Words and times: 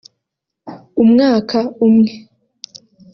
umwaka 1.03 1.59
umwe 1.85 2.11